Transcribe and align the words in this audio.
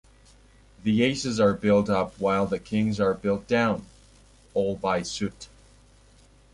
The 0.81 1.03
aces 1.03 1.39
are 1.39 1.53
built 1.53 1.87
up 1.87 2.19
while 2.19 2.47
the 2.47 2.57
kings 2.57 2.99
are 2.99 3.13
built 3.13 3.45
down, 3.45 3.85
all 4.55 4.75
by 4.75 5.03
suit. 5.03 5.47